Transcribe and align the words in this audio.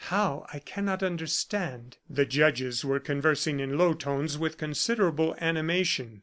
How, 0.05 0.47
I 0.51 0.57
cannot 0.57 1.03
understand." 1.03 1.97
The 2.09 2.25
judges 2.25 2.83
were 2.83 2.99
conversing 2.99 3.59
in 3.59 3.77
low 3.77 3.93
tones 3.93 4.35
with 4.35 4.57
considerable 4.57 5.35
animation. 5.39 6.19